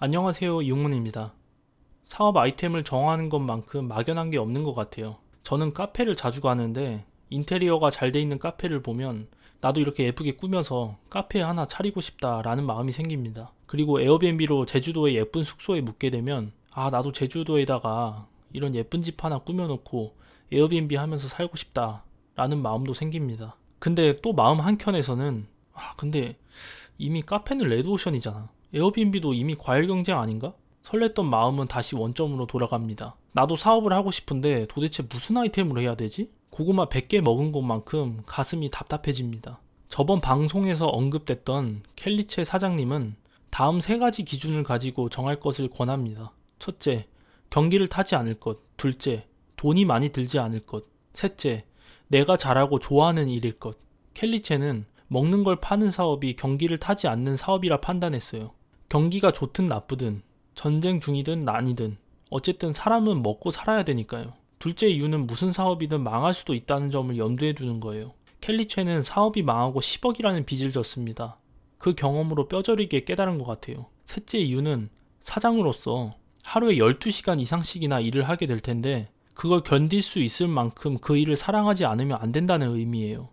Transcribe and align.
안녕하세요 0.00 0.62
이용문입니다. 0.62 1.34
사업 2.04 2.36
아이템을 2.36 2.84
정하는 2.84 3.28
것만큼 3.28 3.88
막연한 3.88 4.30
게 4.30 4.38
없는 4.38 4.62
것 4.62 4.72
같아요. 4.72 5.16
저는 5.42 5.72
카페를 5.72 6.14
자주 6.14 6.40
가는데 6.40 7.04
인테리어가 7.30 7.90
잘 7.90 8.12
돼 8.12 8.20
있는 8.20 8.38
카페를 8.38 8.80
보면 8.80 9.26
나도 9.60 9.80
이렇게 9.80 10.04
예쁘게 10.04 10.36
꾸며서 10.36 10.98
카페 11.10 11.40
하나 11.40 11.66
차리고 11.66 12.00
싶다라는 12.00 12.64
마음이 12.64 12.92
생깁니다. 12.92 13.50
그리고 13.66 14.00
에어비앤비로 14.00 14.66
제주도의 14.66 15.16
예쁜 15.16 15.42
숙소에 15.42 15.80
묵게 15.80 16.10
되면 16.10 16.52
아 16.70 16.90
나도 16.90 17.10
제주도에다가 17.10 18.28
이런 18.52 18.76
예쁜 18.76 19.02
집 19.02 19.24
하나 19.24 19.40
꾸며놓고 19.40 20.14
에어비앤비 20.52 20.94
하면서 20.94 21.26
살고 21.26 21.56
싶다라는 21.56 22.62
마음도 22.62 22.94
생깁니다. 22.94 23.56
근데 23.80 24.20
또 24.20 24.32
마음 24.32 24.60
한켠에서는 24.60 25.48
아 25.72 25.94
근데 25.96 26.36
이미 26.98 27.22
카페는 27.22 27.68
레드오션이잖아. 27.68 28.48
에어비앤비도 28.74 29.34
이미 29.34 29.54
과일 29.56 29.86
경쟁 29.86 30.18
아닌가? 30.18 30.52
설렜던 30.82 31.24
마음은 31.24 31.66
다시 31.68 31.96
원점으로 31.96 32.46
돌아갑니다. 32.46 33.16
나도 33.32 33.56
사업을 33.56 33.92
하고 33.92 34.10
싶은데 34.10 34.66
도대체 34.68 35.02
무슨 35.02 35.36
아이템으로 35.36 35.80
해야 35.80 35.94
되지? 35.94 36.30
고구마 36.50 36.86
100개 36.86 37.20
먹은 37.20 37.52
것만큼 37.52 38.22
가슴이 38.26 38.70
답답해집니다. 38.70 39.60
저번 39.88 40.20
방송에서 40.20 40.86
언급됐던 40.86 41.82
켈리체 41.96 42.44
사장님은 42.44 43.16
다음 43.50 43.80
세 43.80 43.98
가지 43.98 44.24
기준을 44.24 44.64
가지고 44.64 45.08
정할 45.08 45.40
것을 45.40 45.68
권합니다. 45.68 46.32
첫째, 46.58 47.06
경기를 47.50 47.86
타지 47.86 48.14
않을 48.16 48.40
것. 48.40 48.58
둘째, 48.76 49.26
돈이 49.56 49.84
많이 49.84 50.10
들지 50.10 50.38
않을 50.38 50.60
것. 50.60 50.84
셋째, 51.14 51.64
내가 52.08 52.36
잘하고 52.36 52.78
좋아하는 52.78 53.28
일일 53.28 53.58
것. 53.58 53.78
켈리체는 54.14 54.86
먹는 55.08 55.44
걸 55.44 55.56
파는 55.56 55.90
사업이 55.90 56.36
경기를 56.36 56.78
타지 56.78 57.08
않는 57.08 57.36
사업이라 57.36 57.80
판단했어요. 57.80 58.52
경기가 58.88 59.32
좋든 59.32 59.68
나쁘든 59.68 60.22
전쟁 60.54 60.98
중이든 61.00 61.44
난이든 61.44 61.98
어쨌든 62.30 62.72
사람은 62.72 63.22
먹고 63.22 63.50
살아야 63.50 63.84
되니까요. 63.84 64.32
둘째 64.58 64.88
이유는 64.88 65.26
무슨 65.26 65.52
사업이든 65.52 66.00
망할 66.00 66.34
수도 66.34 66.54
있다는 66.54 66.90
점을 66.90 67.16
염두에 67.16 67.52
두는 67.52 67.80
거예요. 67.80 68.14
켈리체는 68.40 69.02
사업이 69.02 69.42
망하고 69.42 69.80
10억이라는 69.80 70.46
빚을 70.46 70.72
졌습니다. 70.72 71.36
그 71.76 71.94
경험으로 71.94 72.48
뼈저리게 72.48 73.04
깨달은 73.04 73.38
것 73.38 73.44
같아요. 73.46 73.86
셋째 74.06 74.38
이유는 74.38 74.88
사장으로서 75.20 76.14
하루에 76.44 76.76
12시간 76.76 77.40
이상씩이나 77.40 78.00
일을 78.00 78.28
하게 78.28 78.46
될 78.46 78.58
텐데 78.60 79.10
그걸 79.34 79.62
견딜 79.62 80.02
수 80.02 80.18
있을 80.18 80.48
만큼 80.48 80.98
그 80.98 81.16
일을 81.16 81.36
사랑하지 81.36 81.84
않으면 81.84 82.18
안 82.20 82.32
된다는 82.32 82.74
의미예요. 82.74 83.28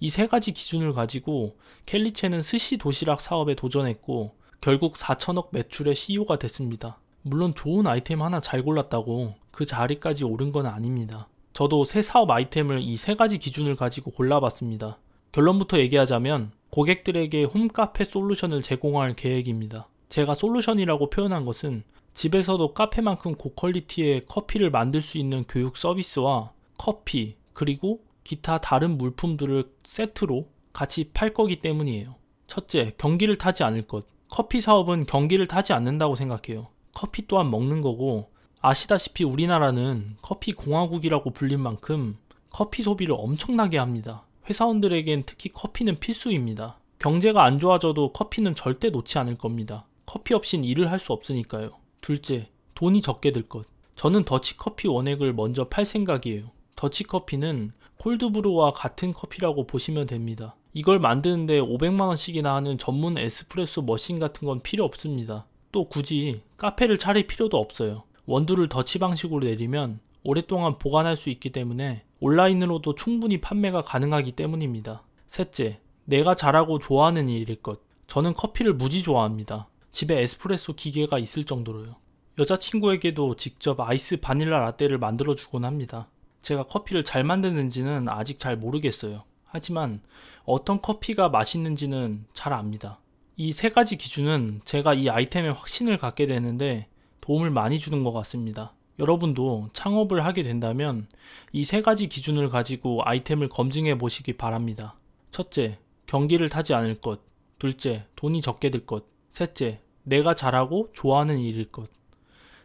이 0.00 0.08
세 0.08 0.26
가지 0.26 0.52
기준을 0.52 0.92
가지고 0.92 1.58
켈리체는 1.84 2.40
스시 2.40 2.78
도시락 2.78 3.20
사업에 3.20 3.54
도전했고 3.54 4.34
결국 4.60 4.94
4천억 4.94 5.48
매출의 5.52 5.94
CEO가 5.94 6.38
됐습니다. 6.38 6.98
물론 7.22 7.54
좋은 7.54 7.86
아이템 7.86 8.22
하나 8.22 8.40
잘 8.40 8.62
골랐다고 8.62 9.34
그 9.50 9.64
자리까지 9.64 10.24
오른 10.24 10.52
건 10.52 10.66
아닙니다. 10.66 11.28
저도 11.52 11.84
새 11.84 12.02
사업 12.02 12.30
아이템을 12.30 12.82
이 12.82 12.96
세 12.96 13.14
가지 13.14 13.38
기준을 13.38 13.76
가지고 13.76 14.10
골라봤습니다. 14.10 14.98
결론부터 15.32 15.78
얘기하자면 15.78 16.52
고객들에게 16.70 17.44
홈카페 17.44 18.04
솔루션을 18.04 18.62
제공할 18.62 19.14
계획입니다. 19.16 19.88
제가 20.08 20.34
솔루션이라고 20.34 21.10
표현한 21.10 21.44
것은 21.44 21.82
집에서도 22.14 22.72
카페만큼 22.74 23.34
고퀄리티의 23.34 24.26
커피를 24.26 24.70
만들 24.70 25.02
수 25.02 25.18
있는 25.18 25.44
교육 25.48 25.76
서비스와 25.76 26.52
커피, 26.78 27.36
그리고 27.52 28.00
기타 28.24 28.58
다른 28.58 28.96
물품들을 28.98 29.70
세트로 29.84 30.48
같이 30.72 31.10
팔 31.12 31.32
거기 31.32 31.60
때문이에요. 31.60 32.14
첫째, 32.46 32.94
경기를 32.98 33.36
타지 33.36 33.64
않을 33.64 33.82
것. 33.86 34.06
커피 34.28 34.60
사업은 34.60 35.06
경기를 35.06 35.46
타지 35.46 35.72
않는다고 35.72 36.16
생각해요. 36.16 36.68
커피 36.94 37.26
또한 37.26 37.50
먹는 37.50 37.82
거고 37.82 38.30
아시다시피 38.60 39.24
우리나라는 39.24 40.16
커피 40.22 40.52
공화국이라고 40.52 41.30
불린 41.30 41.60
만큼 41.60 42.16
커피 42.50 42.82
소비를 42.82 43.14
엄청나게 43.18 43.78
합니다. 43.78 44.24
회사원들에겐 44.48 45.24
특히 45.26 45.50
커피는 45.52 45.98
필수입니다. 46.00 46.78
경제가 46.98 47.44
안 47.44 47.58
좋아져도 47.58 48.12
커피는 48.12 48.54
절대 48.54 48.90
놓지 48.90 49.18
않을 49.18 49.36
겁니다. 49.36 49.86
커피 50.06 50.34
없인 50.34 50.64
일을 50.64 50.90
할 50.90 50.98
수 50.98 51.12
없으니까요. 51.12 51.72
둘째, 52.00 52.48
돈이 52.74 53.02
적게 53.02 53.32
들 53.32 53.42
것. 53.48 53.66
저는 53.96 54.24
더치커피 54.24 54.88
원액을 54.88 55.32
먼저 55.34 55.68
팔 55.68 55.84
생각이에요. 55.84 56.50
더치커피는 56.76 57.72
콜드브루와 57.98 58.72
같은 58.72 59.12
커피라고 59.12 59.66
보시면 59.66 60.06
됩니다. 60.06 60.54
이걸 60.76 60.98
만드는데 60.98 61.58
500만원씩이나 61.62 62.52
하는 62.52 62.76
전문 62.76 63.16
에스프레소 63.16 63.80
머신 63.80 64.18
같은 64.18 64.46
건 64.46 64.60
필요 64.60 64.84
없습니다. 64.84 65.46
또 65.72 65.88
굳이 65.88 66.42
카페를 66.58 66.98
차릴 66.98 67.26
필요도 67.26 67.56
없어요. 67.56 68.02
원두를 68.26 68.68
더치 68.68 68.98
방식으로 68.98 69.46
내리면 69.46 70.00
오랫동안 70.22 70.76
보관할 70.76 71.16
수 71.16 71.30
있기 71.30 71.48
때문에 71.50 72.02
온라인으로도 72.20 72.94
충분히 72.94 73.40
판매가 73.40 73.80
가능하기 73.80 74.32
때문입니다. 74.32 75.02
셋째, 75.28 75.80
내가 76.04 76.34
잘하고 76.34 76.78
좋아하는 76.78 77.30
일일 77.30 77.62
것. 77.62 77.80
저는 78.06 78.34
커피를 78.34 78.74
무지 78.74 79.02
좋아합니다. 79.02 79.68
집에 79.92 80.20
에스프레소 80.20 80.74
기계가 80.74 81.18
있을 81.18 81.44
정도로요. 81.44 81.96
여자친구에게도 82.38 83.36
직접 83.36 83.80
아이스 83.80 84.18
바닐라 84.18 84.58
라떼를 84.58 84.98
만들어 84.98 85.34
주곤 85.36 85.64
합니다. 85.64 86.10
제가 86.42 86.64
커피를 86.64 87.02
잘 87.02 87.24
만드는지는 87.24 88.10
아직 88.10 88.38
잘 88.38 88.58
모르겠어요. 88.58 89.24
하지만 89.56 90.00
어떤 90.44 90.82
커피가 90.82 91.30
맛있는지는 91.30 92.26
잘 92.34 92.52
압니다. 92.52 93.00
이 93.38 93.52
세 93.52 93.70
가지 93.70 93.96
기준은 93.96 94.60
제가 94.66 94.92
이 94.92 95.08
아이템에 95.08 95.48
확신을 95.48 95.96
갖게 95.96 96.26
되는데 96.26 96.88
도움을 97.22 97.48
많이 97.50 97.78
주는 97.78 98.04
것 98.04 98.12
같습니다. 98.12 98.74
여러분도 98.98 99.70
창업을 99.72 100.24
하게 100.26 100.42
된다면 100.42 101.08
이 101.54 101.64
세 101.64 101.80
가지 101.80 102.06
기준을 102.08 102.50
가지고 102.50 103.00
아이템을 103.04 103.48
검증해 103.48 103.96
보시기 103.96 104.34
바랍니다. 104.34 104.94
첫째, 105.30 105.78
경기를 106.06 106.50
타지 106.50 106.74
않을 106.74 107.00
것. 107.00 107.20
둘째, 107.58 108.04
돈이 108.14 108.42
적게 108.42 108.68
들 108.70 108.84
것. 108.84 109.06
셋째, 109.30 109.80
내가 110.02 110.34
잘하고 110.34 110.90
좋아하는 110.92 111.38
일일 111.38 111.72
것. 111.72 111.88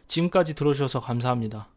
지금까지 0.08 0.54
들어주셔서 0.54 1.00
감사합니다. 1.00 1.68